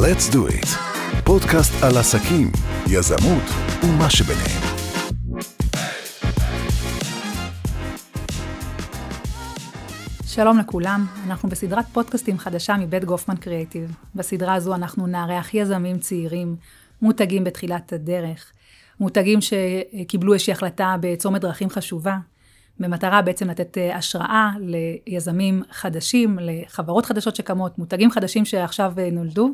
[0.00, 0.68] Let's do it.
[1.24, 2.52] פודקאסט על עסקים,
[2.90, 3.42] יזמות
[3.84, 4.62] ומה שביניהם.
[10.26, 13.96] שלום לכולם, אנחנו בסדרת פודקאסטים חדשה מבית גופמן קריאיטיב.
[14.14, 16.56] בסדרה הזו אנחנו נארח יזמים צעירים,
[17.02, 18.52] מותגים בתחילת הדרך,
[19.00, 22.18] מותגים שקיבלו איזושהי החלטה בצומת דרכים חשובה,
[22.80, 29.50] במטרה בעצם לתת אה, השראה ליזמים חדשים, לחברות חדשות שקמות, מותגים חדשים שעכשיו אה, נולדו.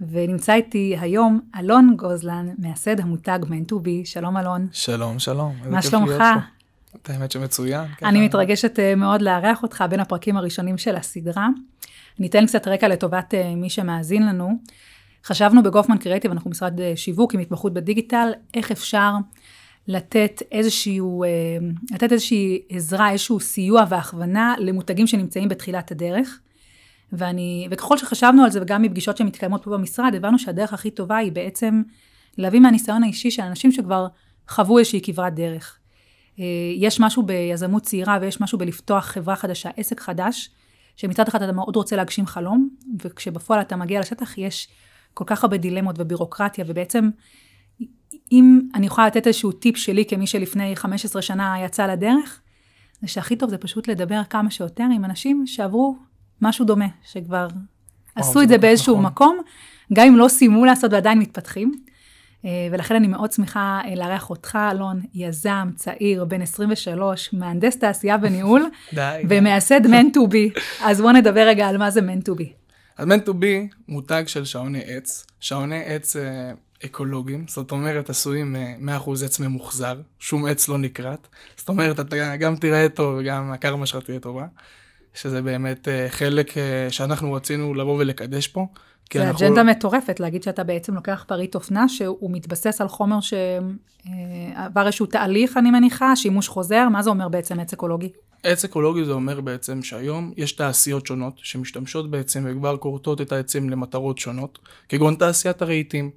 [0.00, 4.04] ונמצא איתי היום אלון גוזלן, מייסד המותג מנטובי.
[4.04, 4.68] שלום אלון.
[4.72, 5.56] שלום, שלום.
[5.70, 6.22] מה שלומך?
[7.02, 7.84] את האמת שמצוין.
[8.04, 11.48] אני מתרגשת אה, מאוד לארח אותך בין הפרקים הראשונים של הסדרה.
[12.18, 14.58] אני אתן קצת רקע לטובת מי שמאזין לנו.
[15.24, 19.12] חשבנו בגופמן קריאיטיב, אנחנו משרד שיווק עם התמחות בדיגיטל, איך אפשר
[19.88, 21.28] לתת איזשהו, אה,
[21.92, 26.40] לתת איזושהי עזרה, איזשהו סיוע והכוונה למותגים שנמצאים בתחילת הדרך.
[27.12, 31.32] ואני, וככל שחשבנו על זה, וגם מפגישות שמתקיימות פה במשרד, הבנו שהדרך הכי טובה היא
[31.32, 31.82] בעצם
[32.38, 34.06] להביא מהניסיון האישי של אנשים שכבר
[34.48, 35.78] חוו איזושהי כברת דרך.
[36.38, 36.44] אה,
[36.76, 40.50] יש משהו ביזמות צעירה ויש משהו בלפתוח חברה חדשה, עסק חדש,
[40.96, 42.68] שמצד אחד אתה מאוד רוצה להגשים חלום,
[43.02, 44.68] וכשבפועל אתה מגיע לשטח יש
[45.14, 47.10] כל כך הרבה דילמות ובירוקרטיה, ובעצם
[48.32, 52.40] אם אני יכולה לתת איזשהו טיפ שלי כמי שלפני 15 שנה יצא לדרך,
[53.00, 55.96] זה שהכי טוב זה פשוט לדבר כמה שיותר עם אנשים שעברו
[56.42, 57.48] משהו דומה, שכבר
[58.16, 59.06] עשו את זה באיזשהו נכון.
[59.06, 59.38] מקום,
[59.92, 61.72] גם אם לא סיימו לעשות ועדיין מתפתחים.
[62.44, 68.16] אה, ולכן אני מאוד שמחה אה, לארח אותך, אלון, יזם, צעיר, בן 23, מהנדס תעשייה
[68.22, 68.70] וניהול.
[69.28, 70.50] ומייסד מנטובי.
[70.80, 72.52] אז בואו נדבר רגע על מה זה מנטובי.
[72.96, 75.26] אז מנטובי מותג של שעוני עץ.
[75.40, 76.52] שעוני עץ אה,
[76.84, 78.56] אקולוגיים, זאת אומרת עשויים
[79.06, 83.86] 100% עץ ממוחזר, שום עץ לא נקרט, זאת אומרת אתה גם תראה טוב וגם הקרמה
[83.86, 84.46] שלך תהיה טובה,
[85.16, 88.66] שזה באמת אה, חלק אה, שאנחנו רצינו לבוא ולקדש פה.
[89.14, 89.46] זה אנחנו...
[89.46, 95.06] אג'נדה מטורפת להגיד שאתה בעצם לוקח פריט אופנה שהוא מתבסס על חומר שעבר אה, איזשהו
[95.06, 98.08] תהליך אני מניחה, שימוש חוזר, מה זה אומר בעצם עץ אקולוגי?
[98.42, 103.70] עץ אקולוגי זה אומר בעצם שהיום יש תעשיות שונות שמשתמשות בעצם וכבר כורתות את העצים
[103.70, 106.10] למטרות שונות, כגון תעשיית הרהיטים.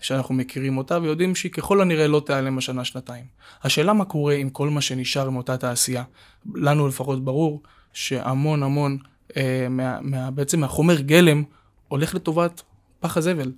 [0.00, 3.24] שאנחנו מכירים אותה ויודעים שהיא ככל הנראה לא תיעלם השנה שנתיים.
[3.62, 6.02] השאלה מה קורה עם כל מה שנשאר מאותה תעשייה.
[6.54, 7.62] לנו לפחות ברור
[7.96, 8.98] שהמון המון
[9.36, 11.42] אה, מה, מה, בעצם מהחומר גלם
[11.88, 12.62] הולך לטובת
[13.00, 13.52] פח הזבל.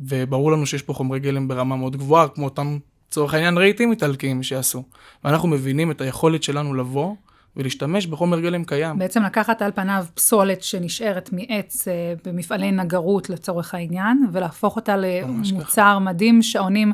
[0.00, 4.42] וברור לנו שיש פה חומרי גלם ברמה מאוד גבוהה, כמו אותם, לצורך העניין, רהיטים איטלקיים
[4.42, 4.82] שיעשו.
[5.24, 7.14] ואנחנו מבינים את היכולת שלנו לבוא
[7.56, 8.98] ולהשתמש בחומר גלם קיים.
[8.98, 15.98] בעצם לקחת על פניו פסולת שנשארת מעץ אה, במפעלי נגרות לצורך העניין, ולהפוך אותה למוצר
[15.98, 16.92] מדהים, שעונים,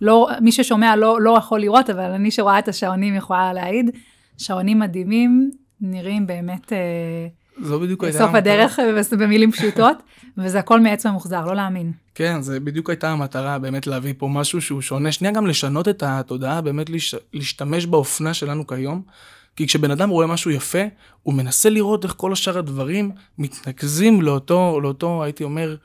[0.00, 3.90] לא, מי ששומע לא, לא יכול לראות, אבל אני שרואה את השעונים יכולה להעיד,
[4.38, 5.50] שעונים מדהימים,
[5.80, 6.72] נראים באמת...
[6.72, 7.28] אה,
[7.62, 8.18] זו בדיוק הייתה...
[8.18, 8.78] סוף הדרך
[9.18, 9.96] במילים פשוטות,
[10.38, 11.92] וזה הכל מעץ ממוחזר, לא להאמין.
[12.14, 15.12] כן, זה בדיוק הייתה המטרה, באמת להביא פה משהו שהוא שונה.
[15.12, 16.90] שנייה גם לשנות את התודעה, באמת
[17.32, 19.02] להשתמש באופנה שלנו כיום.
[19.56, 20.82] כי כשבן אדם רואה משהו יפה,
[21.22, 25.76] הוא מנסה לראות איך כל השאר הדברים מתנקזים לאותו, לאותו, הייתי אומר,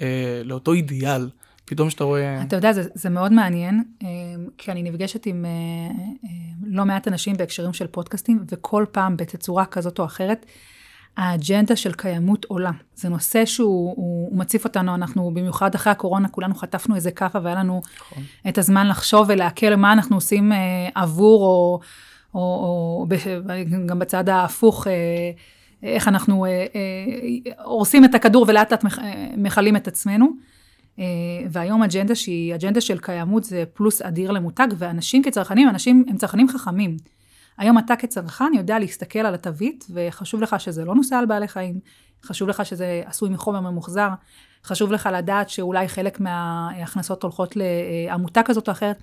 [0.00, 1.28] אה, לאותו אידיאל.
[1.64, 2.42] פתאום שאתה רואה...
[2.42, 4.08] אתה יודע, זה, זה מאוד מעניין, אה,
[4.58, 5.50] כי אני נפגשת עם אה,
[6.24, 6.30] אה,
[6.66, 10.46] לא מעט אנשים בהקשרים של פודקאסטים, וכל פעם בתצורה כזאת או אחרת,
[11.16, 12.70] האג'נדה של קיימות עולה.
[12.94, 17.38] זה נושא שהוא הוא, הוא מציף אותנו, אנחנו במיוחד אחרי הקורונה, כולנו חטפנו איזה כאפה
[17.42, 18.22] והיה לנו נכון.
[18.48, 20.58] את הזמן לחשוב ולעכל מה אנחנו עושים אה,
[20.94, 21.80] עבור או...
[22.34, 23.06] או, או
[23.86, 24.92] גם בצד ההפוך, אה,
[25.82, 28.84] איך אנחנו אה, אה, הורסים את הכדור ולאט לאט
[29.36, 30.28] מכלים את עצמנו.
[31.50, 36.48] והיום אג'נדה שהיא אג'נדה של קיימות זה פלוס אדיר למותג, ואנשים כצרכנים, אנשים הם צרכנים
[36.48, 36.96] חכמים.
[37.58, 41.80] היום אתה כצרכן יודע להסתכל על התווית, וחשוב לך שזה לא נוסע על בעלי חיים,
[42.24, 44.08] חשוב לך שזה עשוי מחומר ממוחזר,
[44.64, 48.96] חשוב לך לדעת שאולי חלק מההכנסות הולכות לעמותה כזאת או אחרת.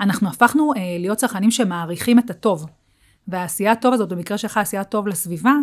[0.00, 2.66] אנחנו הפכנו אה, להיות צרכנים שמעריכים את הטוב.
[3.28, 5.54] והעשייה הטוב הזאת, במקרה שלך עשייה טוב לסביבה,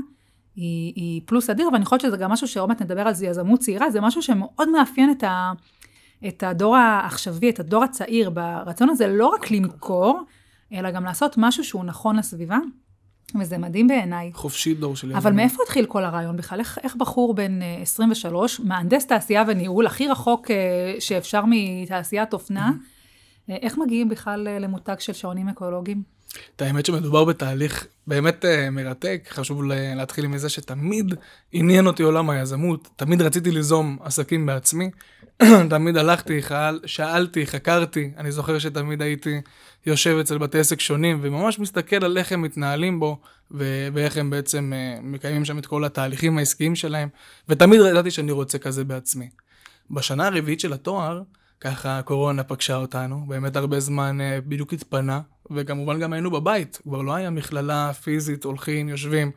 [0.57, 3.59] היא, היא פלוס אדיר, ואני חושבת שזה גם משהו שעוד מעט נדבר על זה, יזמות
[3.59, 5.51] צעירה, זה משהו שמאוד מאפיין את, ה,
[6.27, 10.21] את הדור העכשווי, את הדור הצעיר, ברצון הזה לא רק למכור,
[10.73, 12.57] אלא גם לעשות משהו שהוא נכון לסביבה.
[13.39, 14.31] וזה מדהים בעיניי.
[14.33, 15.17] חופשי דור של יזמים.
[15.17, 16.59] אבל מאיפה התחיל כל הרעיון בכלל?
[16.59, 22.69] איך, איך בחור בן 23, אה, מהנדס תעשייה וניהול, הכי רחוק אה, שאפשר מתעשיית אופנה,
[22.69, 23.51] mm-hmm.
[23.51, 26.16] איך מגיעים בכלל אה, למותג של שעונים אקולוגיים?
[26.55, 29.61] את האמת שמדובר בתהליך באמת uh, מרתק, חשוב
[29.95, 31.13] להתחיל עם זה שתמיד
[31.51, 34.89] עניין אותי עולם היזמות, תמיד רציתי ליזום עסקים בעצמי,
[35.69, 39.41] תמיד הלכתי, חל, שאלתי, חקרתי, אני זוכר שתמיד הייתי
[39.85, 43.19] יושב אצל בתי עסק שונים וממש מסתכל על איך הם מתנהלים בו
[43.51, 47.09] ו- ואיך הם בעצם uh, מקיימים שם את כל התהליכים העסקיים שלהם,
[47.49, 49.29] ותמיד ידעתי שאני רוצה כזה בעצמי.
[49.91, 51.21] בשנה הרביעית של התואר,
[51.61, 55.21] ככה הקורונה פגשה אותנו, באמת הרבה זמן אה, בדיוק התפנה,
[55.51, 59.31] וכמובן גם היינו בבית, כבר לא היה מכללה פיזית, הולכים, יושבים,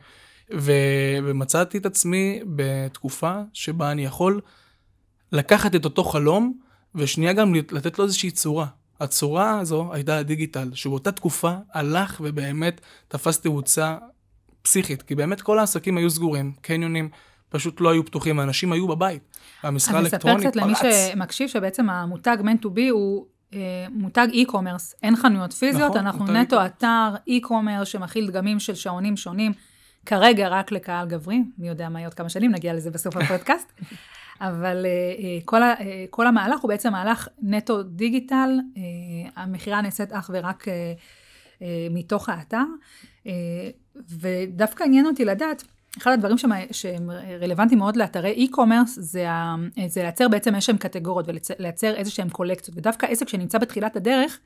[0.53, 0.71] ו...
[1.23, 4.41] ומצאתי את עצמי בתקופה שבה אני יכול
[5.31, 6.57] לקחת את אותו חלום,
[6.95, 8.65] ושנייה גם לתת לו איזושהי צורה.
[8.99, 13.97] הצורה הזו הייתה הדיגיטל, שבאותה תקופה הלך ובאמת תפס תאוצה
[14.61, 17.09] פסיכית, כי באמת כל העסקים היו סגורים, קניונים
[17.49, 19.21] פשוט לא היו פתוחים, האנשים היו בבית.
[19.63, 20.55] המסחר האלקטרוני פרץ.
[20.57, 23.25] אני אספר קצת למי שמקשיב שבעצם המותג Man to be הוא
[23.91, 29.51] מותג e-commerce, אין חנויות פיזיות, נכון, אנחנו נטו אתר e-commerce שמכיל דגמים של שעונים שונים,
[30.05, 33.71] כרגע רק לקהל גברי, מי יודע מה יהיה עוד כמה שנים, נגיע לזה בסוף הפודקאסט.
[34.41, 38.49] אבל uh, כל, ה, uh, כל המהלך הוא בעצם מהלך נטו דיגיטל,
[39.35, 40.65] המכירה נעשית אך ורק
[41.91, 42.63] מתוך האתר,
[44.19, 45.63] ודווקא עניין אותי לדעת,
[45.97, 47.09] אחד הדברים שהם, שהם
[47.41, 49.25] רלוונטיים מאוד לאתרי e-commerce זה,
[49.87, 51.29] זה לייצר בעצם איזשהם קטגוריות
[51.59, 54.39] ולייצר איזשהם קולקציות, ודווקא עסק שנמצא בתחילת הדרך,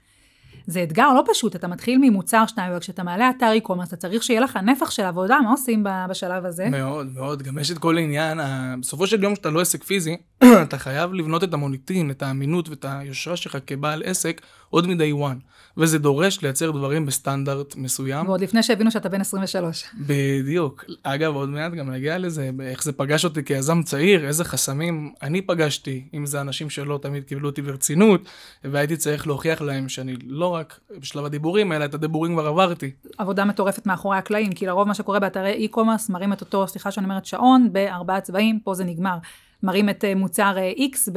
[0.68, 4.42] זה אתגר לא פשוט, אתה מתחיל ממוצר שניים, וכשאתה מעלה אתר e-commerce, אתה צריך שיהיה
[4.42, 6.70] לך נפח של עבודה, מה עושים בשלב הזה?
[6.70, 8.40] מאוד, מאוד, גם יש את כל העניין,
[8.82, 10.18] בסופו של יום כשאתה לא עסק פיזי,
[10.64, 15.56] אתה חייב לבנות את המוניטין, את האמינות ואת היושרה שלך כבעל עסק עוד מ-day one.
[15.78, 18.28] וזה דורש לייצר דברים בסטנדרט מסוים.
[18.28, 19.84] ועוד לפני שהבינו שאתה בן 23.
[20.00, 20.86] בדיוק.
[21.04, 25.42] אגב, עוד מעט גם נגיע לזה, איך זה פגש אותי כיזם צעיר, איזה חסמים אני
[25.42, 28.22] פגשתי, אם זה אנשים שלא תמיד קיבלו אותי ברצינות,
[28.64, 32.92] והייתי צריך להוכיח להם שאני לא רק בשלב הדיבורים, אלא את הדיבורים כבר עברתי.
[33.18, 37.06] עבודה מטורפת מאחורי הקלעים, כי לרוב מה שקורה באתרי e-commerce, מראים את אותו, סליחה שאני
[37.06, 39.18] אומרת שעון, בארבעה צבעים, פה זה נגמר.
[39.64, 41.12] מראים את אה, מוצר אה, X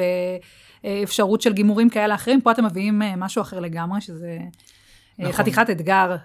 [0.85, 4.39] באפשרות של גימורים כאלה אחרים, פה אתם מביאים אה, משהו אחר לגמרי, שזה...
[5.21, 5.33] נכון.
[5.33, 6.17] חתיכת אתגר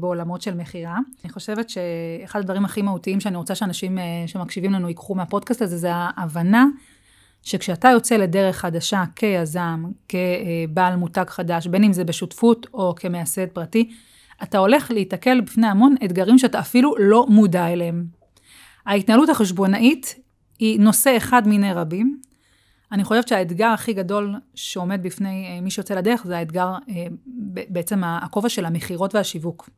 [0.00, 0.98] בעולמות של מכירה.
[1.24, 5.88] אני חושבת שאחד הדברים הכי מהותיים שאני רוצה שאנשים שמקשיבים לנו ייקחו מהפודקאסט הזה, זה
[5.92, 6.66] ההבנה
[7.44, 13.90] שכשאתה יוצא לדרך חדשה כיזם, כבעל מותג חדש, בין אם זה בשותפות או כמייסד פרטי,
[14.42, 18.04] אתה הולך להיתקל בפני המון אתגרים שאתה אפילו לא מודע אליהם.
[18.86, 20.14] ההתנהלות החשבונאית
[20.58, 22.20] היא נושא אחד מיני רבים.
[22.92, 27.06] אני חושבת שהאתגר הכי גדול שעומד בפני אה, מי שיוצא לדרך, זה האתגר, אה,
[27.68, 29.70] בעצם הכובע של המכירות והשיווק.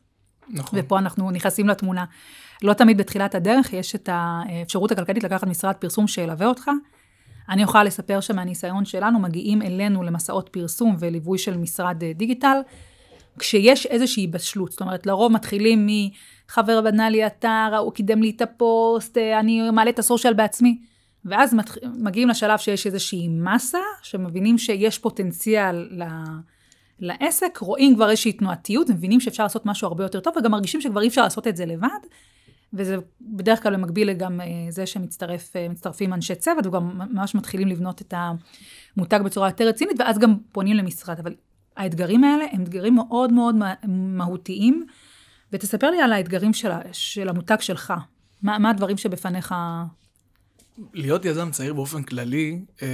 [0.49, 0.79] נכון.
[0.79, 2.05] ופה אנחנו נכנסים לתמונה.
[2.62, 6.71] לא תמיד בתחילת הדרך יש את האפשרות הכלכלית לקחת משרד פרסום שילווה אותך.
[7.49, 12.57] אני יכולה לספר שמהניסיון שלנו מגיעים אלינו למסעות פרסום וליווי של משרד אה, דיגיטל,
[13.39, 14.73] כשיש איזושהי בשלות.
[14.73, 19.71] זאת אומרת, לרוב מתחילים מחבר בנה לי אתר, הוא קידם לי את הפוסט, אה, אני
[19.71, 20.79] מעלה את הסושיאל בעצמי.
[21.25, 21.77] ואז מתח...
[21.99, 26.03] מגיעים לשלב שיש איזושהי מסה, שמבינים שיש פוטנציאל ל...
[27.01, 31.03] לעסק, רואים כבר איזושהי תנועתיות, מבינים שאפשר לעשות משהו הרבה יותר טוב, וגם מרגישים שכבר
[31.03, 31.89] אי אפשר לעשות את זה לבד.
[32.76, 38.14] וזה בדרך כלל במקביל גם אה, זה שמצטרפים אנשי צוות, וגם ממש מתחילים לבנות את
[38.96, 41.19] המותג בצורה יותר רצינית, ואז גם פונים למשרד.
[41.19, 41.34] אבל
[41.76, 43.55] האתגרים האלה הם אתגרים מאוד מאוד
[43.88, 44.87] מהותיים,
[45.52, 47.93] ותספר לי על האתגרים של, של המותג שלך.
[48.43, 49.55] מה, מה הדברים שבפניך?
[50.94, 52.88] להיות יזם צעיר באופן כללי אה,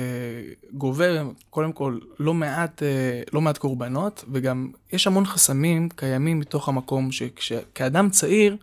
[0.73, 1.05] גובה
[1.51, 7.09] קודם כל לא מעט, אה, לא מעט קורבנות, וגם יש המון חסמים קיימים מתוך המקום
[7.39, 8.57] שכאדם צעיר,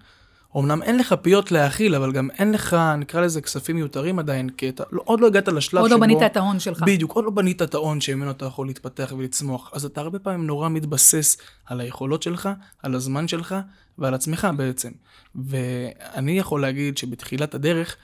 [0.57, 4.69] אמנם אין לך פיות להאכיל, אבל גם אין לך, נקרא לזה, כספים מיותרים עדיין, כי
[4.69, 5.79] אתה לא, עוד לא הגעת לשלב לא שבו...
[5.79, 6.83] עוד לא בנית את ההון שלך.
[6.85, 9.71] בדיוק, עוד לא בנית את ההון שממנו אתה יכול להתפתח ולצמוח.
[9.73, 12.49] אז אתה הרבה פעמים נורא מתבסס על היכולות שלך,
[12.83, 13.55] על הזמן שלך
[13.97, 14.91] ועל עצמך בעצם.
[15.35, 17.95] ואני יכול להגיד שבתחילת הדרך,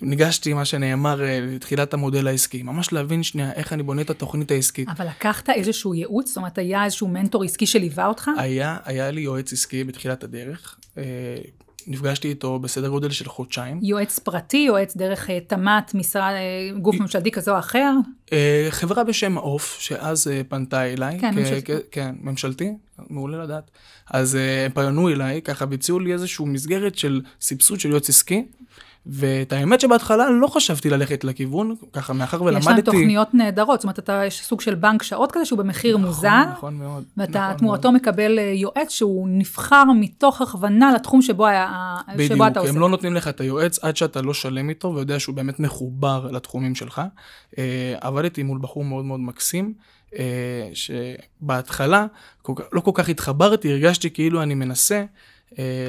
[0.00, 2.62] ניגשתי, מה שנאמר, אה, לתחילת המודל העסקי.
[2.62, 4.88] ממש להבין שנייה איך אני בונה את התוכנית העסקית.
[4.88, 6.28] אבל לקחת איזשהו ייעוץ?
[6.28, 8.30] זאת אומרת, היה איזשהו מנטור עסקי שליווה אותך?
[8.38, 10.76] היה, היה לי יועץ עסקי בתחילת הדרך.
[10.98, 11.02] אה,
[11.86, 13.80] נפגשתי איתו בסדר גודל של חודשיים.
[13.82, 16.32] יועץ פרטי, יועץ דרך אה, תמ"ת, משרד,
[16.80, 17.92] גוף ממשלתי כזה או אחר?
[18.70, 21.18] חברה בשם עוף, שאז פנתה אליי.
[21.20, 21.72] כן, ממשלתי.
[21.90, 22.72] כן, ממשלתי,
[23.10, 23.70] מעולה לדעת.
[24.10, 28.44] אז הם פנו אליי, ככה, והציעו לי איזושהי מסגרת של סבסוד של יועץ עסקי.
[29.08, 32.58] ואת האמת שבהתחלה לא חשבתי ללכת לכיוון, ככה מאחר ולמדתי...
[32.60, 35.96] יש להם תוכניות נהדרות, זאת אומרת, אתה, יש סוג של בנק שעות כזה שהוא במחיר
[35.96, 36.44] נכון, מוזל.
[36.52, 37.04] נכון מאוד.
[37.16, 38.00] ואתה נכון תמורתו מאוד.
[38.00, 42.72] מקבל אה, יועץ שהוא נבחר מתוך הכוונה לתחום שבו, היה, בדיוק, שבו אתה עושה.
[42.72, 46.28] הם לא נותנים לך את היועץ עד שאתה לא שלם איתו ויודע שהוא באמת מחובר
[46.32, 47.02] לתחומים שלך.
[47.58, 49.74] אה, עבדתי מול בחור מאוד מאוד מקסים.
[50.18, 52.06] אה, שבהתחלה
[52.72, 55.04] לא כל כך התחברתי, הרגשתי כאילו אני מנסה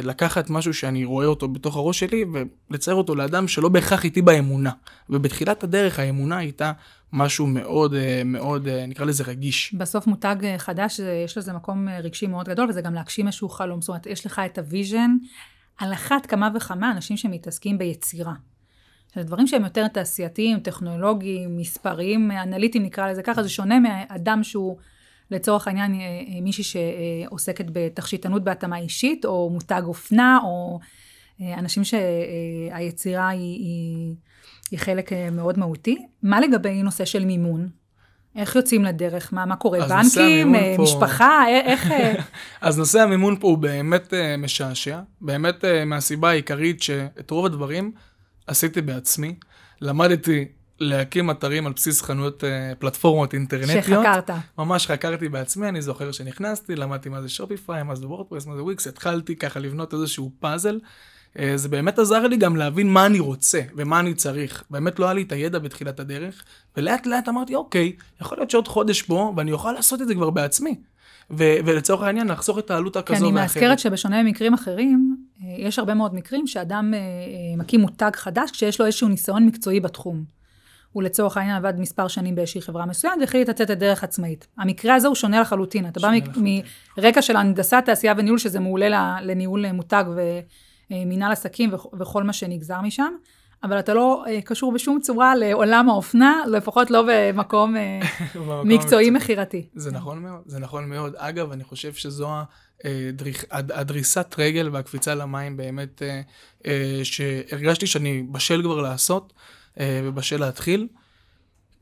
[0.04, 2.26] לקחת משהו שאני רואה אותו בתוך הראש שלי
[2.70, 4.72] ולצייר אותו לאדם שלא בהכרח איתי באמונה.
[5.10, 6.72] ובתחילת הדרך האמונה הייתה
[7.14, 9.74] משהו מאוד אה, מאוד אה, נקרא לזה רגיש.
[9.74, 13.82] בסוף מותג חדש יש לזה מקום רגשי מאוד גדול וזה גם להגשים איזשהו חלום.
[13.82, 15.12] זאת אומרת יש לך את ה vision
[15.78, 18.34] על אחת כמה וכמה אנשים שמתעסקים ביצירה.
[19.14, 24.78] שזה דברים שהם יותר תעשייתיים, טכנולוגיים, מספריים, אנליטיים נקרא לזה ככה, זה שונה מאדם שהוא
[25.32, 30.80] לצורך העניין אה, אה, מישהי שעוסקת בתכשיטנות בהתאמה אישית, או מותג אופנה, או
[31.42, 34.16] אה, אנשים שהיצירה היא, היא,
[34.72, 35.98] היא חלק מאוד מהותי.
[36.24, 37.70] מה לגבי נושא של מימון?
[38.36, 39.34] איך יוצאים לדרך?
[39.34, 39.80] מה, מה קורה?
[39.88, 40.56] בנקים?
[40.78, 40.84] פה...
[40.84, 41.44] משפחה?
[41.50, 41.92] איך...
[42.62, 45.00] אז נושא המימון פה הוא באמת משעשע.
[45.22, 47.92] באמת מהסיבה העיקרית שאת רוב הדברים
[48.48, 49.36] עשיתי בעצמי.
[49.82, 50.46] למדתי
[50.80, 53.84] להקים אתרים על בסיס חנויות, אה, פלטפורמות אינטרנטיות.
[53.84, 54.30] שחקרת.
[54.58, 58.64] ממש חקרתי בעצמי, אני זוכר שנכנסתי, למדתי מה זה שופיפיי, מה זה וורדפרס, מה זה
[58.64, 60.80] וויקס, התחלתי ככה לבנות איזשהו פאזל.
[61.40, 64.64] אה, זה באמת עזר לי גם להבין מה אני רוצה ומה אני צריך.
[64.70, 66.44] באמת לא היה לי את הידע בתחילת הדרך,
[66.78, 70.30] ולאט לאט אמרתי, אוקיי, יכול להיות שעוד חודש פה, ואני אוכל לעשות את זה כבר
[70.30, 70.76] בעצמי.
[71.32, 73.24] ו- ולצורך העניין, לחסוך את העלות הכזו ואחרת.
[73.24, 76.94] כי אני מאזכרת שבשונה ממקרים אחרים, אה, יש הרבה מאוד מקרים שאדם
[77.58, 80.37] מקים מותג חדש כשיש לו איזשהו ניסיון מקצועי בתחום.
[80.92, 84.48] הוא לצורך העניין עבד מספר שנים באיזושהי חברה מסוימת והחליט לצאת לדרך עצמאית.
[84.58, 85.88] המקרה הזה הוא שונה לחלוטין.
[85.88, 86.12] אתה בא
[86.98, 90.04] מרקע של הנדסת תעשייה וניהול, שזה מעולה לניהול מותג
[90.92, 93.14] ומינהל עסקים וכל מה שנגזר משם,
[93.64, 98.00] אבל אתה לא אה, קשור בשום צורה לעולם האופנה, לפחות לא במקום אה,
[98.66, 99.68] מקצועי מכירתי.
[99.76, 101.16] זה נכון מאוד, זה נכון מאוד.
[101.16, 102.30] אגב, אני חושב שזו
[103.52, 106.02] הדריסת רגל והקפיצה למים באמת,
[106.66, 109.34] אה, שהרגשתי שאני בשל כבר לעשות.
[109.80, 110.88] אה, ובשל להתחיל.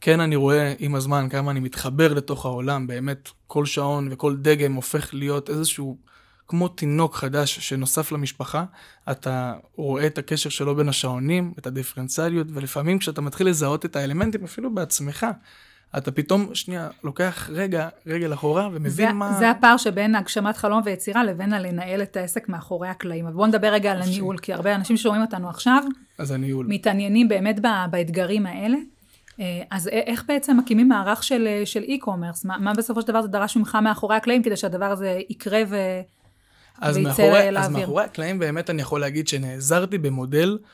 [0.01, 4.73] כן, אני רואה עם הזמן כמה אני מתחבר לתוך העולם, באמת כל שעון וכל דגם
[4.73, 5.97] הופך להיות איזשהו,
[6.47, 8.65] כמו תינוק חדש שנוסף למשפחה.
[9.11, 14.43] אתה רואה את הקשר שלו בין השעונים, את הדיפרנציאליות, ולפעמים כשאתה מתחיל לזהות את האלמנטים,
[14.43, 15.25] אפילו בעצמך,
[15.97, 19.33] אתה פתאום, שנייה, לוקח רגע, רגל אחורה ומבין זה, מה...
[19.39, 23.25] זה הפער שבין הגשמת חלום ויצירה לבין הלנהל את העסק מאחורי הקלעים.
[23.25, 25.83] אבל בואו נדבר רגע על הניהול, כי הרבה אנשים שומעים אותנו עכשיו,
[26.17, 26.65] אז הניהול.
[26.69, 27.59] מתעניינים באמת
[27.91, 28.77] באתגרים האלה.
[29.39, 32.41] אה, אז איך בעצם מקימים מערך של, של e-commerce?
[32.43, 35.75] מה, מה בסופו של דבר זה דרש ממך מאחורי הקלעים כדי שהדבר הזה יקרה ו...
[36.81, 40.67] אז מאחורי, אז מאחורי הקלעים באמת אני יכול להגיד שנעזרתי במודל אה,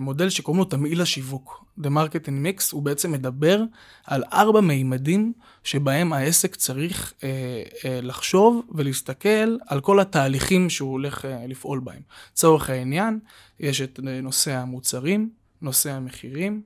[0.00, 1.66] מודל שקוראים לו תמהיל השיווק.
[1.80, 3.62] The Marketing Mix, הוא בעצם מדבר
[4.04, 5.32] על ארבע מימדים
[5.64, 12.02] שבהם העסק צריך אה, אה, לחשוב ולהסתכל על כל התהליכים שהוא הולך אה, לפעול בהם.
[12.32, 13.18] לצורך העניין,
[13.60, 15.30] יש את נושא המוצרים,
[15.62, 16.62] נושא המחירים,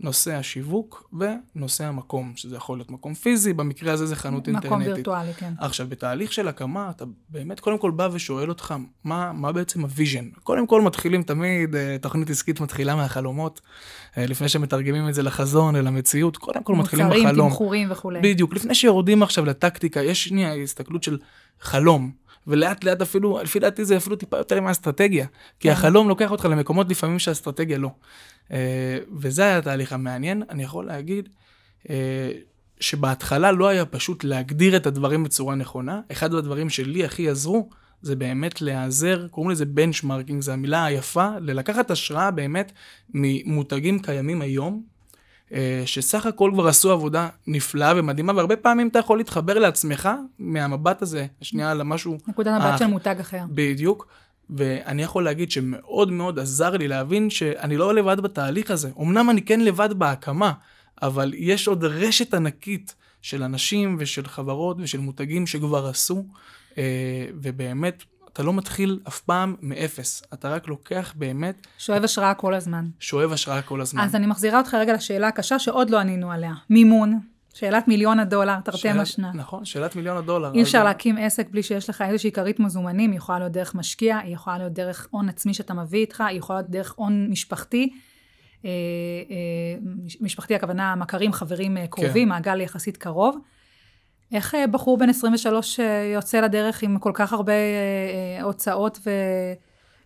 [0.00, 4.88] נושא השיווק ונושא המקום, שזה יכול להיות מקום פיזי, במקרה הזה זה חנות מקום אינטרנטית.
[4.88, 5.52] מקום וירטואלי, כן.
[5.58, 8.74] עכשיו, בתהליך של הקמה, אתה באמת קודם כל בא ושואל אותך,
[9.04, 10.28] מה, מה בעצם ה vision?
[10.42, 13.60] קודם כל מתחילים תמיד, אה, תוכנית עסקית מתחילה מהחלומות,
[14.18, 17.26] אה, לפני שמתרגמים את זה לחזון, אל המציאות, קודם כל מתחילים בחלום.
[17.26, 18.20] מוצרים, תמחורים וכולי.
[18.22, 21.18] בדיוק, לפני שיורדים עכשיו לטקטיקה, יש שנייה הסתכלות של
[21.60, 22.23] חלום.
[22.46, 25.26] ולאט לאט אפילו, לפי דעתי זה אפילו טיפה יותר מהאסטרטגיה.
[25.60, 25.74] כי כן.
[25.74, 27.90] החלום לוקח אותך למקומות לפעמים שהאסטרטגיה לא.
[28.52, 30.42] אה, וזה היה התהליך המעניין.
[30.50, 31.28] אני יכול להגיד
[31.90, 32.30] אה,
[32.80, 36.00] שבהתחלה לא היה פשוט להגדיר את הדברים בצורה נכונה.
[36.12, 37.68] אחד הדברים שלי הכי עזרו,
[38.02, 42.72] זה באמת להיעזר, קוראים לזה בנצ'מרקינג, זו המילה היפה, ללקחת השראה באמת
[43.14, 44.82] ממותגים קיימים היום,
[45.86, 50.08] שסך הכל כבר עשו עבודה נפלאה ומדהימה, והרבה פעמים אתה יכול להתחבר לעצמך
[50.38, 52.18] מהמבט הזה, שנייה למשהו...
[52.28, 53.40] נקודת מבט של מותג אחר.
[53.48, 54.06] בדיוק.
[54.50, 58.90] ואני יכול להגיד שמאוד מאוד עזר לי להבין שאני לא לבד בתהליך הזה.
[59.00, 60.52] אמנם אני כן לבד בהקמה,
[61.02, 66.24] אבל יש עוד רשת ענקית של אנשים ושל חברות ושל מותגים שכבר עשו,
[66.78, 68.02] אה, ובאמת,
[68.34, 71.66] אתה לא מתחיל אף פעם מאפס, אתה רק לוקח באמת...
[71.78, 72.88] שואב השראה כל הזמן.
[73.00, 74.02] שואב השראה כל הזמן.
[74.02, 76.52] אז אני מחזירה אותך רגע לשאלה הקשה שעוד לא ענינו עליה.
[76.70, 77.18] מימון,
[77.54, 79.32] שאלת מיליון הדולר, תרתי משמע.
[79.34, 80.54] נכון, שאלת מיליון הדולר.
[80.54, 84.18] אי אפשר להקים עסק בלי שיש לך איזושהי כרית מזומנים, היא יכולה להיות דרך משקיע,
[84.18, 87.90] היא יכולה להיות דרך הון עצמי שאתה מביא איתך, היא יכולה להיות דרך הון משפחתי.
[88.64, 88.70] אה,
[89.30, 89.36] אה,
[90.20, 92.28] משפחתי הכוונה מכרים, חברים אה, קרובים, כן.
[92.28, 93.38] מעגל יחסית קרוב.
[94.32, 95.80] איך בחור בן 23
[96.14, 97.52] יוצא לדרך עם כל כך הרבה
[98.42, 99.10] הוצאות ו...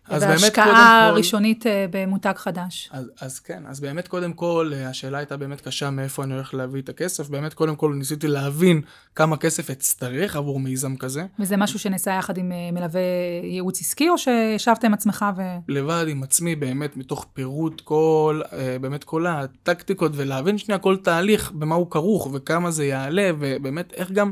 [0.09, 0.61] אז באמת קודם כל...
[0.71, 2.89] והשקעה ראשונית אה, במותג חדש.
[2.93, 6.53] אז, אז כן, אז באמת קודם כל, אה, השאלה הייתה באמת קשה מאיפה אני הולך
[6.53, 7.29] להביא את הכסף.
[7.29, 8.81] באמת קודם כל ניסיתי להבין
[9.15, 11.25] כמה כסף אצטרך עבור מיזם כזה.
[11.39, 13.01] וזה משהו שנעשה יחד עם אה, מלווה
[13.43, 15.41] ייעוץ עסקי, או שישבת עם עצמך ו...
[15.67, 18.41] לבד עם עצמי, באמת מתוך פירוט כל,
[18.81, 24.11] באמת כל הטקטיקות, ולהבין שנייה כל תהליך, במה הוא כרוך, וכמה זה יעלה, ובאמת איך
[24.11, 24.31] גם...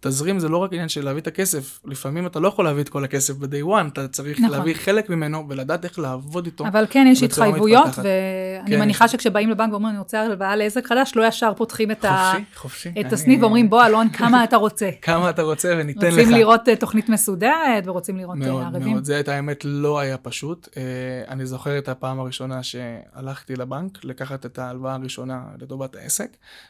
[0.00, 2.88] תזרים זה לא רק עניין של להביא את הכסף, לפעמים אתה לא יכול להביא את
[2.88, 4.50] כל הכסף ב-day one, אתה צריך נכון.
[4.58, 6.66] להביא חלק ממנו ולדעת איך לעבוד איתו.
[6.66, 7.88] אבל כן, יש התחייבויות.
[7.96, 12.04] ואני כן, מניחה שכשבאים לבנק ואומרים, אני רוצה הלוואה לעסק חדש, לא ישר פותחים את,
[12.04, 12.32] ה...
[12.56, 12.88] חופשי.
[12.88, 14.90] את אני- הסניף ואומרים, בוא, אלון, כמה אתה רוצה?
[15.02, 16.12] כמה אתה רוצה וניתן לך.
[16.18, 18.92] רוצים לראות אה, תוכנית מסודרת, ורוצים לראות אה, מאוד ערבים.
[18.92, 20.68] מאוד, זה את האמת לא היה פשוט.
[20.76, 20.82] אה,
[21.28, 26.28] אני זוכר את הפעם הראשונה שהלכתי לבנק לקחת את ההלוואה הראשונה לטובת העסק.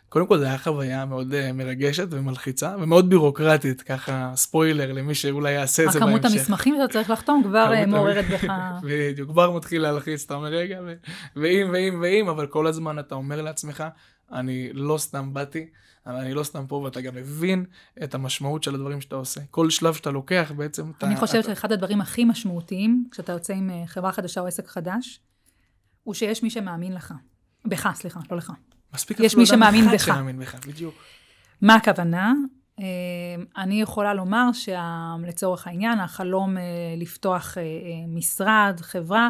[0.08, 5.84] קודם כל זו הייתה חוויה מאוד מרגשת ומלחיצה ומאוד בירוקרטית, ככה ספוילר למי שאולי יעשה
[5.84, 6.16] את זה בהמשך.
[6.16, 8.44] הכמות המסמכים שאתה צריך לחתום כבר אה, מעוררת בך...
[8.88, 10.80] בדיוק, כבר מתחיל להלחיץ, אתה אומר רגע,
[11.36, 13.84] ואם ואם ואם, אבל כל הזמן אתה אומר לעצמך,
[14.32, 15.66] אני לא סתם באתי,
[16.06, 17.64] אני לא סתם פה, ואתה גם מבין
[18.02, 19.40] את המשמעות של הדברים שאתה עושה.
[19.50, 21.06] כל שלב שאתה לוקח בעצם, אתה...
[21.06, 25.20] אני חושבת שאחד הדברים הכי משמעותיים, כשאתה יוצא עם אה, חברה חדשה או עסק חדש,
[26.02, 27.14] הוא שיש מי שמאמין לך.
[27.64, 28.52] בך, סליחה, לא לך.
[28.94, 30.06] מספיק יש אפילו מי שמאמין בך.
[30.06, 30.94] שמאמין בך, בדיוק.
[31.62, 32.32] מה הכוונה?
[32.80, 32.84] אה,
[33.56, 36.62] אני יכולה לומר שלצורך העניין, החלום אה,
[36.96, 37.62] לפתוח אה,
[38.08, 39.28] משרד, חברה,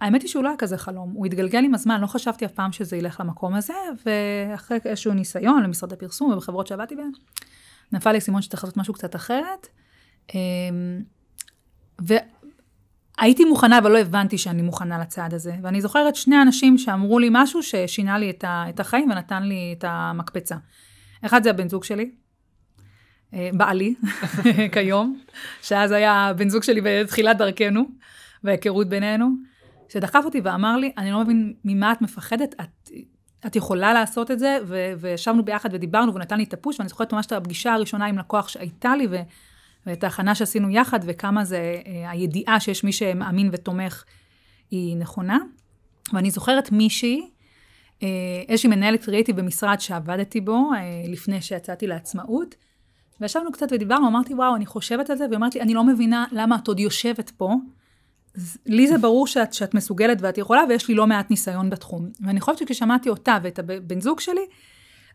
[0.00, 2.72] האמת היא שהוא לא היה כזה חלום, הוא התגלגל עם הזמן, לא חשבתי אף פעם
[2.72, 3.74] שזה ילך למקום הזה,
[4.06, 7.10] ואחרי איזשהו ניסיון למשרדי פרסום ובחברות שעבדתי בהן,
[7.92, 9.68] נפל לי סימון שצריך לעשות משהו קצת אחרת.
[10.34, 10.40] אה,
[13.18, 15.56] והייתי מוכנה, אבל לא הבנתי שאני מוכנה לצעד הזה.
[15.62, 20.56] ואני זוכרת שני אנשים שאמרו לי משהו ששינה לי את החיים ונתן לי את המקפצה.
[21.26, 22.10] אחד זה הבן זוג שלי,
[23.34, 23.94] אה, בעלי,
[24.72, 25.20] כיום,
[25.62, 27.82] שאז היה בן זוג שלי בתחילת דרכנו,
[28.44, 29.28] וההיכרות בינינו,
[29.88, 32.90] שדחף אותי ואמר לי, אני לא מבין ממה את מפחדת, את,
[33.46, 36.88] את יכולה לעשות את זה, ו- וישבנו ביחד ודיברנו, והוא נתן לי את הפוש, ואני
[36.88, 39.22] זוכרת ממש את הפגישה הראשונה עם לקוח שהייתה לי, ו-
[39.86, 44.04] ואת ההכנה שעשינו יחד, וכמה זה, אה, הידיעה שיש מי שמאמין ותומך
[44.70, 45.38] היא נכונה.
[46.12, 47.30] ואני זוכרת מישהי,
[48.48, 52.54] איזושהי מנהלת קריאיטיב במשרד שעבדתי בו, אה, לפני שיצאתי לעצמאות,
[53.20, 56.24] וישבנו קצת ודיברנו, אמרתי, וואו, אני חושבת על זה, והיא אמרת לי, אני לא מבינה
[56.32, 57.54] למה את עוד יושבת פה.
[58.66, 62.08] לי זה ברור שאת, שאת מסוגלת ואת יכולה, ויש לי לא מעט ניסיון בתחום.
[62.20, 64.46] ואני חושבת שכששמעתי אותה ואת הבן זוג שלי,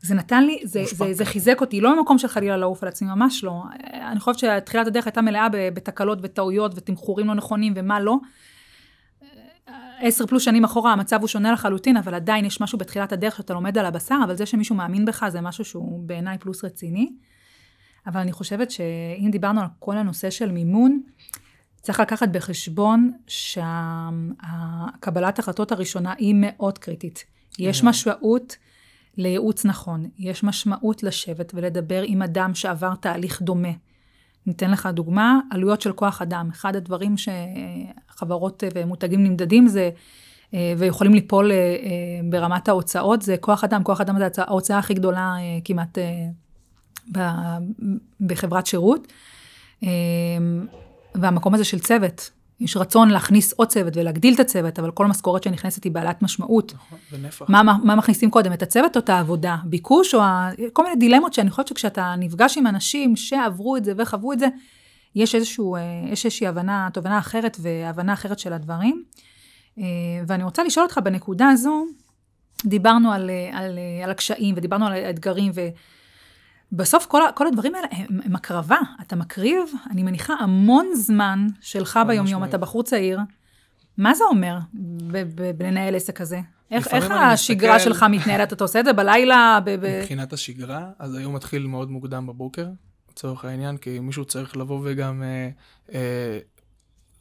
[0.02, 3.08] זה נתן לי, זה, זה, זה חיזק אותי, לא ממקום של חלילה לעוף על עצמי,
[3.08, 3.64] ממש לא.
[4.12, 8.18] אני חושבת שתחילת הדרך הייתה מלאה בתקלות וטעויות ותמחורים לא נכונים ומה לא.
[10.00, 13.54] עשר פלוס שנים אחורה המצב הוא שונה לחלוטין, אבל עדיין יש משהו בתחילת הדרך שאתה
[13.54, 17.10] לומד על הבשר, אבל זה שמישהו מאמין בך זה משהו שהוא בעיניי פלוס רציני.
[18.08, 21.02] אבל אני חושבת שאם דיברנו על כל הנושא של מימון,
[21.82, 27.26] צריך לקחת בחשבון שהקבלת החלטות הראשונה היא מאוד קריטית.
[27.60, 28.56] יש משמעות
[29.18, 33.72] לייעוץ נכון, יש משמעות לשבת ולדבר עם אדם שעבר תהליך דומה.
[34.48, 36.50] ניתן לך דוגמה, עלויות של כוח אדם.
[36.52, 39.90] אחד הדברים שחברות ומותגים נמדדים זה,
[40.54, 41.80] אה, ויכולים ליפול אה, אה,
[42.30, 43.84] ברמת ההוצאות, זה כוח אדם.
[43.84, 45.98] כוח אדם זה ההוצאה- הכי גדולה אה, כמעט
[47.18, 47.58] אה,
[48.22, 49.08] בחברת שירות.
[49.84, 49.90] אה,
[51.16, 55.44] והמקום הזה של צוות, יש רצון להכניס עוד צוות ולהגדיל את הצוות, אבל כל משכורת
[55.44, 56.74] שנכנסת היא בעלת משמעות.
[56.74, 57.46] נכון, ונפח.
[57.50, 59.58] מה, מה, מה מכניסים קודם, את הצוות או את העבודה?
[59.64, 60.50] ביקוש או ה...
[60.74, 64.48] כל מיני דילמות שאני חושבת שכשאתה נפגש עם אנשים שעברו את זה וחוו את זה,
[65.16, 69.04] יש איזשהו, אה, יש איזושהי הבנה, תובנה אחרת והבנה אחרת של הדברים.
[69.80, 69.84] אה,
[70.28, 71.86] ואני רוצה לשאול אותך בנקודה הזו,
[72.66, 75.52] דיברנו על, אה, על, על הקשיים ודיברנו על האתגרים,
[76.72, 78.78] ובסוף כל, כל הדברים האלה הם, הם הקרבה.
[79.02, 79.60] אתה מקריב,
[79.92, 82.50] אני מניחה, המון זמן שלך משמעית.
[82.50, 83.20] אתה בחור צעיר.
[83.98, 84.58] מה זה אומר
[85.58, 86.40] בלנהל עסק כזה?
[86.72, 88.54] איך, איך השגרה מסתכל- שלך מתנהלת?
[88.54, 89.60] אתה עושה את זה בלילה?
[89.66, 92.68] ב- ב- מבחינת השגרה, אז היום מתחיל מאוד מוקדם בבוקר,
[93.12, 95.50] לצורך העניין, כי מישהו צריך לבוא וגם אה,
[95.94, 96.40] אה,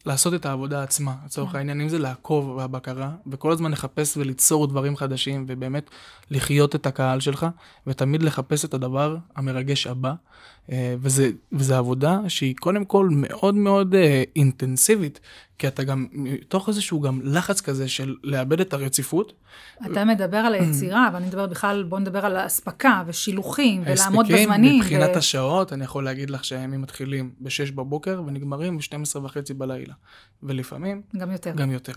[0.06, 1.58] לעשות את העבודה עצמה, לצורך כן.
[1.58, 5.90] העניין, אם זה לעקוב והבקרה, וכל הזמן לחפש וליצור דברים חדשים, ובאמת
[6.30, 7.46] לחיות את הקהל שלך,
[7.86, 10.14] ותמיד לחפש את הדבר המרגש הבא.
[10.72, 15.20] אה, וזה, וזה עבודה שהיא קודם כל מאוד מאוד אה, אינטנסיבית,
[15.58, 19.32] כי אתה גם, מתוך איזשהו גם לחץ כזה של לאבד את הרציפות,
[19.92, 24.48] אתה מדבר על היצירה, אבל אני מדברת בכלל, בוא נדבר על האספקה ושילוחים, ולעמוד ההספקים,
[24.48, 24.80] בזמנים.
[24.80, 29.94] מבחינת ו- השעות, אני יכול להגיד לך שהימים מתחילים ב-6 בבוקר ונגמרים ב-12 וחצי בלילה.
[30.42, 31.50] ולפעמים גם יותר.
[31.56, 31.92] גם יותר.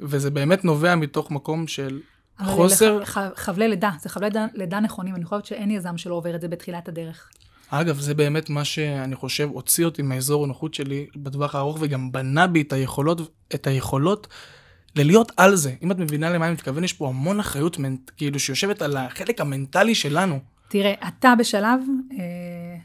[0.00, 2.00] וזה באמת נובע מתוך מקום של
[2.44, 2.98] חוסר...
[2.98, 6.40] לח- חבלי לידה, זה חבלי לידה, לידה נכונים, אני חושבת שאין יזם שלא עובר את
[6.40, 7.30] זה בתחילת הדרך.
[7.70, 12.46] אגב, זה באמת מה שאני חושב הוציא אותי מאזור הנוחות שלי בטווח הארוך, וגם בנה
[12.46, 13.20] בי את היכולות,
[13.54, 14.28] את היכולות
[14.96, 15.74] ללהיות על זה.
[15.82, 17.76] אם את מבינה למה אני מתכוון, יש פה המון אחריות,
[18.16, 20.38] כאילו, שיושבת על החלק המנטלי שלנו.
[20.68, 21.80] תראה, אתה בשלב
[22.12, 22.76] אה,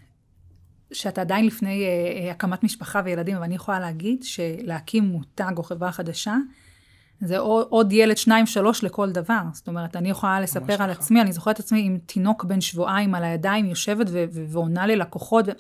[0.92, 5.64] שאתה עדיין לפני אה, אה, הקמת משפחה וילדים, אבל אני יכולה להגיד שלהקים מותג או
[5.64, 6.36] חברה חדשה,
[7.22, 9.40] זה עוד ילד, שניים, שלוש לכל דבר.
[9.54, 10.90] זאת אומרת, אני יכולה לספר על.
[10.90, 14.88] עצמי, אני זוכרת את עצמי עם תינוק בן שבועיים על הידיים, יושבת ו- ו- ועונה
[14.88, 15.52] ללקוחות, ו-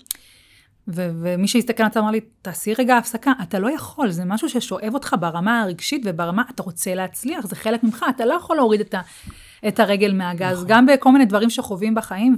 [0.88, 4.50] ו- ומי שהסתכל על זה אמר לי, תעשי רגע הפסקה, אתה לא יכול, זה משהו
[4.50, 8.80] ששואב אותך ברמה הרגשית וברמה, אתה רוצה להצליח, זה חלק ממך, אתה לא יכול להוריד
[8.80, 9.02] את, ה-
[9.68, 10.68] את הרגל מהגז, נכון.
[10.68, 12.36] גם בכל מיני דברים שחווים בחיים,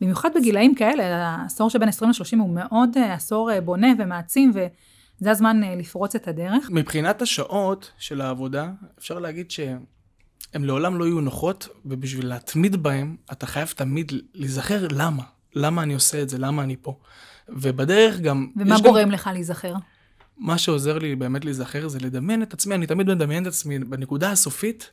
[0.00, 4.52] ובמיוחד בגילאים כאלה, העשור שבין 20 ל-30 הוא מאוד אה, עשור אה, בונה ומעצים,
[5.20, 6.70] וזה הזמן אה, לפרוץ את הדרך.
[6.70, 9.84] מבחינת השעות של העבודה, אפשר להגיד שהן
[10.54, 15.22] לעולם לא יהיו נוחות, ובשביל להתמיד בהן, אתה חייב תמיד להיזכר למה.
[15.54, 16.98] למה אני עושה את זה, למה אני פה.
[17.48, 18.46] ובדרך גם...
[18.56, 19.74] ומה גורם גם, לך להיזכר?
[20.38, 24.30] מה שעוזר לי באמת להיזכר זה לדמיין את עצמי, אני תמיד מדמיין את עצמי בנקודה
[24.30, 24.90] הסופית,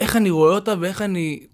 [0.00, 1.46] איך אני רואה אותה ואיך אני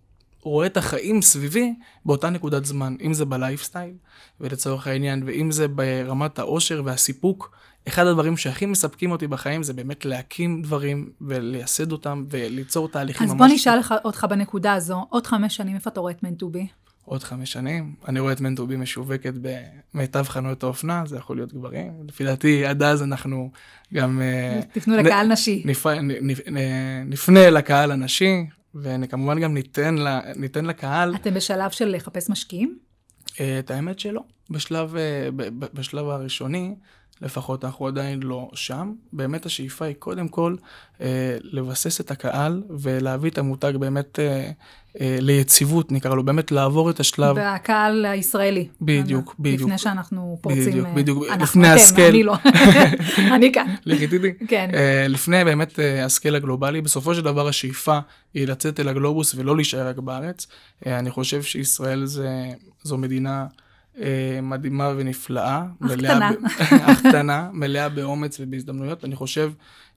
[0.42, 1.74] רואה את החיים סביבי
[2.04, 3.94] באותה נקודת זמן, אם זה בלייפסטייל,
[4.40, 7.56] ולצורך העניין, ואם זה ברמת העושר והסיפוק.
[7.90, 13.32] אחד הדברים שהכי מספקים אותי בחיים זה באמת להקים דברים ולייסד אותם וליצור תהליכים אז
[13.34, 13.38] ממש...
[13.38, 16.66] בוא נשאל לך- אותך בנקודה הזו, עוד חמש שנים, איפה אתה רואה את מנטובי?
[17.04, 19.32] עוד חמש שנים, אני רואה את מנטובי משווקת
[19.94, 21.92] במיטב חנויות האופנה, זה יכול להיות גברים.
[22.08, 23.50] לפי דעתי, עד אז אנחנו
[23.94, 24.20] גם...
[24.20, 25.62] אה, תפנו נ- לקהל נשי.
[25.64, 25.86] נפ...
[25.86, 26.10] נ...
[26.10, 26.30] נ...
[26.30, 30.20] נ- נפנה לקהל הנשי, וכמובן גם ניתן, לה...
[30.36, 32.78] ניתן לקהל, אתם בשלב של לחפש משקיעים?
[33.40, 34.20] אה, את האמת שלא.
[34.50, 35.28] בשלב, אה,
[35.74, 36.74] בשלב הראשוני,
[37.22, 38.92] לפחות אנחנו עדיין לא שם.
[39.12, 40.56] באמת השאיפה היא קודם כל
[41.00, 44.50] אה, לבסס את הקהל ולהביא את המותג באמת אה,
[45.00, 47.36] אה, ליציבות, נקרא לו, באמת לעבור את השלב.
[47.36, 48.68] והקהל הישראלי.
[48.80, 49.60] בדיוק, בדיוק.
[49.60, 50.66] לפני שאנחנו פורצים...
[50.66, 51.24] בדיוק, אה, בדיוק.
[51.28, 52.08] אנחנו, לפני אתם, הסקל.
[52.08, 52.34] אני לא.
[53.36, 53.74] אני כאן.
[53.86, 54.28] לגיטימי.
[54.48, 54.70] כן.
[54.74, 57.98] אה, לפני באמת אה, הסקייל הגלובלי, בסופו של דבר השאיפה
[58.34, 60.46] היא לצאת אל הגלובוס ולא להישאר רק בארץ.
[60.86, 62.28] אה, אני חושב שישראל זה,
[62.82, 63.46] זו מדינה
[64.42, 65.62] מדהימה ונפלאה.
[65.84, 66.30] אך קטנה.
[66.92, 69.04] אך קטנה, מלאה באומץ ובהזדמנויות.
[69.04, 69.52] אני חושב,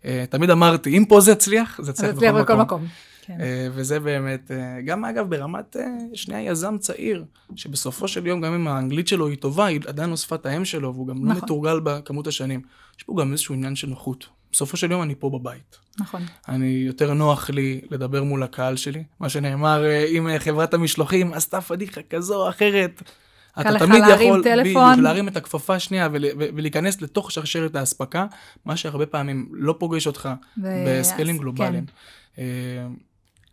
[0.06, 2.62] אה, תמיד אמרתי, אם פה זה יצליח, זה יצליח בכל בכל מקום.
[2.62, 2.88] מקום.
[3.26, 3.38] כן.
[3.42, 8.54] אה, וזה באמת, אה, גם אגב ברמת אה, שנייה יזם צעיר, שבסופו של יום גם
[8.54, 11.44] אם האנגלית שלו היא טובה, היא עדיין לא שפת האם שלו, והוא גם לא נכון.
[11.44, 12.62] מתורגל בכמות השנים.
[12.98, 14.28] יש פה גם איזשהו עניין של נוחות.
[14.52, 15.78] בסופו של יום אני פה בבית.
[16.00, 16.22] נכון.
[16.48, 19.04] אני, יותר נוח לי לדבר מול הקהל שלי.
[19.20, 23.02] מה שנאמר, אה, אם אה, חברת המשלוחים עשתה פדיחה כזו או אחרת,
[23.62, 24.92] אתה לך תמיד להרים יכול, טלפון.
[24.92, 28.26] בדיוק, להרים את הכפפה השנייה ול, ולהיכנס לתוך שרשרת האספקה,
[28.66, 30.30] מה שהרבה פעמים לא פוגש אותך
[30.64, 31.86] ו- בסקיילים אז, גלובליים.
[32.38, 32.44] אה,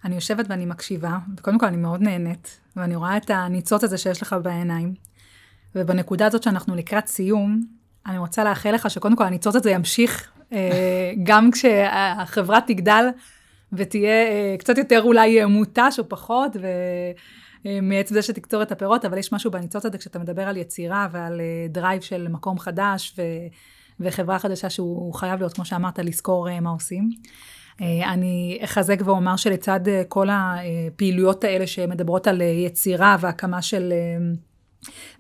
[0.05, 4.23] אני יושבת ואני מקשיבה, וקודם כל אני מאוד נהנית, ואני רואה את הניצוץ הזה שיש
[4.23, 4.95] לך בעיניים.
[5.75, 7.61] ובנקודה הזאת שאנחנו לקראת סיום,
[8.07, 13.05] אני רוצה לאחל לך שקודם כל הניצוץ הזה ימשיך אה, גם כשהחברה תגדל
[13.73, 16.67] ותהיה אה, קצת יותר אולי מותש או פחות, ו...
[17.67, 21.09] אה, מעצם זה שתקצור את הפירות, אבל יש משהו בניצוץ הזה כשאתה מדבר על יצירה
[21.13, 23.23] ועל אה, drive של מקום חדש ו...
[24.01, 27.11] וחברה חדשה שהוא חייב להיות, כמו שאמרת, לזכור אה, מה עושים.
[27.81, 33.93] אה, אני אחזק ואומר שלצד אה, כל הפעילויות האלה שמדברות על אה, יצירה והקמה של
[33.93, 34.33] אה,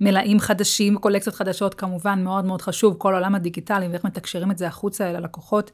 [0.00, 4.66] מלאים חדשים, קולקציות חדשות, כמובן מאוד מאוד חשוב, כל עולם הדיגיטלי ואיך מתקשרים את זה
[4.66, 5.70] החוצה אל הלקוחות.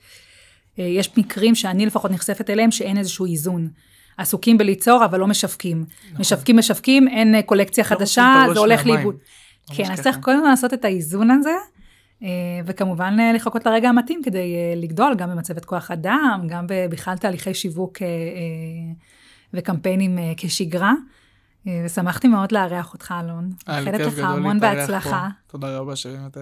[0.78, 3.68] אה, יש מקרים שאני לפחות נחשפת אליהם שאין איזשהו איזון.
[4.16, 5.84] עסוקים בליצור, אבל לא משווקים.
[6.18, 8.86] משווקים, משווקים, אין אה, קולקציה לא חדשה, זה הולך.
[8.86, 9.16] לאיבוד.
[9.74, 10.00] כן, אז.
[10.00, 11.54] צריך קודם כל לעשות את האיזון הזה,
[12.22, 12.28] אה,
[12.66, 17.98] וכמובן אה, לחכות לרגע המתאים כדי לגדול, גם במצבת כוח אדם, גם בכלל תהליכי שיווק
[19.54, 20.92] וקמפיינים כשגרה.
[21.84, 23.50] ושמחתי מאוד לארח אותך, אלון.
[23.66, 25.28] היה לי כיף גדול המון להתארח בהצלחה.
[25.46, 25.52] פה.
[25.52, 26.36] תודה רבה שבאמת...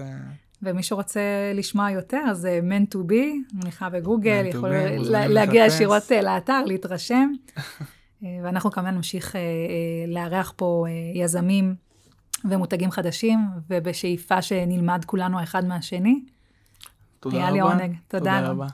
[0.63, 1.19] ומי שרוצה
[1.55, 5.65] לשמוע יותר, אז man to be, מניחה בגוגל, יכול be, לה- להגיע.
[5.65, 7.31] ישירות אה, לאתר, להתרשם.
[8.23, 9.41] אה, ואנחנו כמובן נמשיך אה,
[10.07, 11.75] לארח פה יזמים
[12.45, 13.39] ומותגים חדשים,
[13.69, 16.21] ובשאיפה שנלמד כולנו האחד מהשני.
[17.19, 17.53] תודה היה רבה.
[17.53, 17.95] לי עונג.
[18.07, 18.49] תודה, תודה.
[18.49, 18.67] רבה.